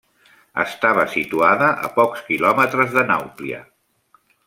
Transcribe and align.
Estava 0.63 1.03
situada 1.15 1.67
a 1.89 1.91
pocs 1.99 2.25
quilòmetres 2.31 2.97
de 2.99 3.05
Nàuplia. 3.15 3.65